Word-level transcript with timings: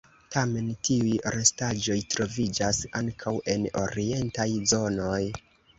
Tamen 0.35 0.69
tiuj 0.87 1.11
restaĵoj 1.35 1.99
troviĝas 2.15 2.83
ankaŭ 3.03 3.35
en 3.55 3.71
orientaj 3.87 4.53
zonoj. 4.75 5.25